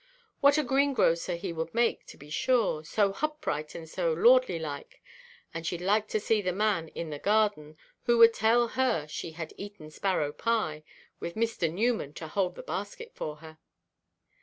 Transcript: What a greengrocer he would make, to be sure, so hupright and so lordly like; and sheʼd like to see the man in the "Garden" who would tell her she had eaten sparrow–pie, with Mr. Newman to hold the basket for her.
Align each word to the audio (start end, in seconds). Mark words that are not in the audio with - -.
What 0.39 0.57
a 0.57 0.63
greengrocer 0.63 1.35
he 1.35 1.53
would 1.53 1.75
make, 1.75 2.07
to 2.07 2.17
be 2.17 2.31
sure, 2.31 2.83
so 2.83 3.13
hupright 3.13 3.75
and 3.75 3.87
so 3.87 4.11
lordly 4.11 4.57
like; 4.57 4.99
and 5.53 5.63
sheʼd 5.63 5.81
like 5.85 6.07
to 6.07 6.19
see 6.19 6.41
the 6.41 6.51
man 6.51 6.87
in 6.87 7.11
the 7.11 7.19
"Garden" 7.19 7.77
who 8.05 8.17
would 8.17 8.33
tell 8.33 8.69
her 8.69 9.05
she 9.07 9.33
had 9.33 9.53
eaten 9.57 9.91
sparrow–pie, 9.91 10.81
with 11.19 11.35
Mr. 11.35 11.71
Newman 11.71 12.13
to 12.13 12.27
hold 12.27 12.55
the 12.55 12.63
basket 12.63 13.11
for 13.13 13.35
her. 13.45 13.59